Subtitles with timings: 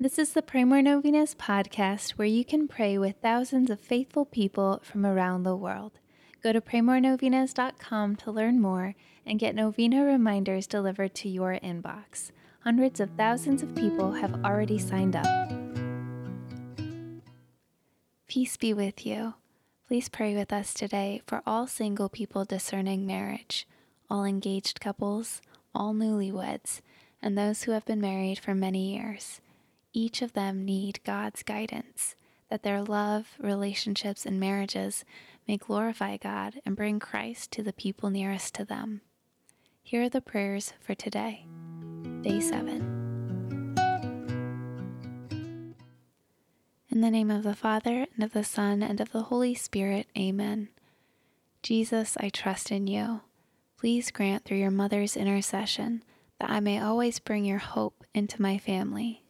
[0.00, 4.24] This is the Pray More Novenas podcast where you can pray with thousands of faithful
[4.24, 5.98] people from around the world.
[6.40, 8.94] Go to praymorenovenas.com to learn more
[9.26, 12.30] and get novena reminders delivered to your inbox.
[12.60, 15.50] Hundreds of thousands of people have already signed up.
[18.28, 19.34] Peace be with you.
[19.88, 23.66] Please pray with us today for all single people discerning marriage,
[24.08, 25.42] all engaged couples,
[25.74, 26.82] all newlyweds,
[27.20, 29.40] and those who have been married for many years.
[30.00, 32.14] Each of them need God's guidance,
[32.50, 35.04] that their love, relationships, and marriages
[35.48, 39.00] may glorify God and bring Christ to the people nearest to them.
[39.82, 41.46] Here are the prayers for today,
[42.20, 43.74] day 7.
[46.90, 50.06] In the name of the Father, and of the Son, and of the Holy Spirit,
[50.16, 50.68] amen.
[51.60, 53.22] Jesus, I trust in you.
[53.76, 56.04] Please grant through your mother's intercession
[56.38, 59.24] that I may always bring your hope into my family.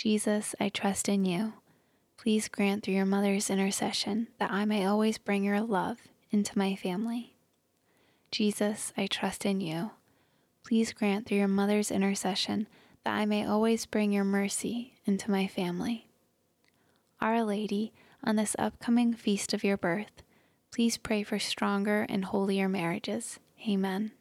[0.00, 1.52] Jesus, I trust in you.
[2.16, 5.98] Please grant through your mother's intercession that I may always bring your love
[6.30, 7.34] into my family.
[8.30, 9.90] Jesus, I trust in you.
[10.64, 12.66] Please grant through your mother's intercession
[13.04, 16.08] that I may always bring your mercy into my family.
[17.20, 17.92] Our Lady,
[18.24, 20.22] on this upcoming feast of your birth,
[20.72, 23.38] please pray for stronger and holier marriages.
[23.68, 24.12] Amen.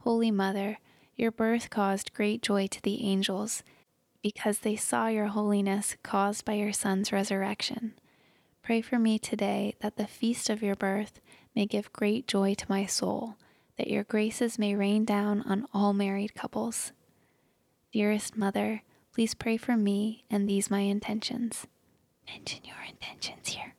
[0.00, 0.80] Holy Mother,
[1.16, 3.62] your birth caused great joy to the angels
[4.22, 7.94] because they saw your holiness caused by your Son's resurrection.
[8.62, 11.20] Pray for me today that the feast of your birth
[11.54, 13.36] may give great joy to my soul,
[13.76, 16.92] that your graces may rain down on all married couples.
[17.92, 21.66] Dearest Mother, please pray for me and these my intentions.
[22.28, 23.74] Mention your intentions here.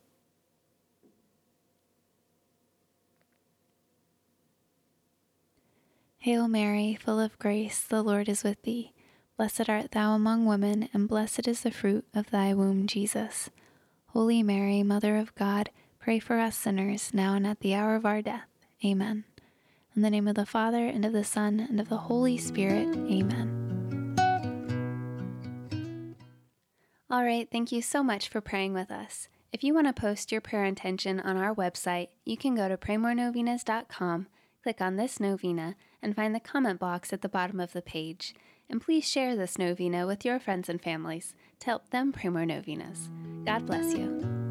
[6.17, 8.92] Hail Mary, full of grace, the Lord is with thee.
[9.35, 13.49] Blessed art thou among women, and blessed is the fruit of thy womb, Jesus.
[14.09, 18.05] Holy Mary, Mother of God, pray for us sinners, now and at the hour of
[18.05, 18.47] our death.
[18.85, 19.23] Amen.
[19.95, 22.95] In the name of the Father, and of the Son, and of the Holy Spirit.
[22.95, 24.15] Amen.
[27.09, 29.29] All right, thank you so much for praying with us.
[29.51, 32.77] If you want to post your prayer intention on our website, you can go to
[32.77, 34.27] praymorenovenas.com
[34.63, 38.33] click on this novena and find the comment box at the bottom of the page.
[38.69, 42.45] And please share this novena with your friends and families to help them pray more
[42.45, 43.09] novenas.
[43.45, 44.43] God bless you.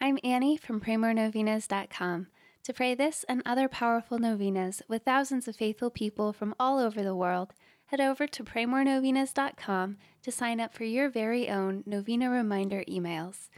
[0.00, 2.28] I'm Annie from PrayMoreNovenas.com.
[2.64, 7.02] To pray this and other powerful novenas with thousands of faithful people from all over
[7.02, 7.54] the world,
[7.86, 13.48] head over to PrayMoreNovenas.com to sign up for your very own novena reminder emails.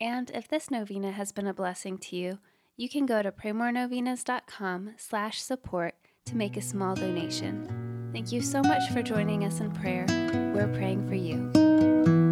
[0.00, 2.38] And if this novena has been a blessing to you,
[2.76, 5.94] you can go to praymorenovenas.com slash support
[6.26, 7.68] to make a small donation.
[8.12, 10.06] Thank you so much for joining us in prayer.
[10.54, 12.23] We're praying for you.